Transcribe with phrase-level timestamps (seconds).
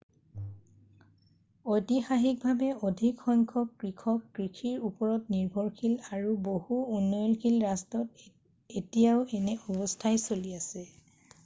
[1.75, 10.59] ঐতিহাসিকভাৱে অধিক সংখ্যক কৃষক কষিৰ ওপৰত নিৰ্ভৰশীল আৰু বহু উন্নয়নশীল ৰাষ্ট্ৰত এতিয়াও এনে অৱস্থাই চলি
[10.63, 10.87] আছে